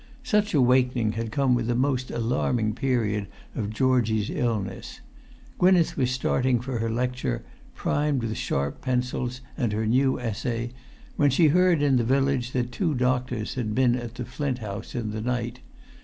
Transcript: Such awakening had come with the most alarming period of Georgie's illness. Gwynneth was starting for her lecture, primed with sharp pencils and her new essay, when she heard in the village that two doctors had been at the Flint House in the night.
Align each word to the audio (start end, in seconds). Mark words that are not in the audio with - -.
Such 0.23 0.55
awakening 0.55 1.11
had 1.11 1.31
come 1.31 1.53
with 1.53 1.67
the 1.67 1.75
most 1.75 2.09
alarming 2.09 2.73
period 2.73 3.27
of 3.53 3.69
Georgie's 3.69 4.31
illness. 4.31 4.99
Gwynneth 5.59 5.95
was 5.95 6.09
starting 6.09 6.59
for 6.59 6.79
her 6.79 6.89
lecture, 6.89 7.43
primed 7.75 8.23
with 8.23 8.35
sharp 8.35 8.81
pencils 8.81 9.41
and 9.55 9.71
her 9.73 9.85
new 9.85 10.19
essay, 10.19 10.71
when 11.17 11.29
she 11.29 11.49
heard 11.49 11.83
in 11.83 11.97
the 11.97 12.03
village 12.03 12.51
that 12.53 12.71
two 12.71 12.95
doctors 12.95 13.53
had 13.53 13.75
been 13.75 13.95
at 13.95 14.15
the 14.15 14.25
Flint 14.25 14.57
House 14.57 14.95
in 14.95 15.11
the 15.11 15.21
night. 15.21 15.59